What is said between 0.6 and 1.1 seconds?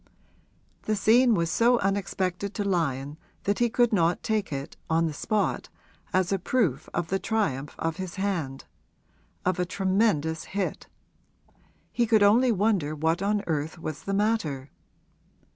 The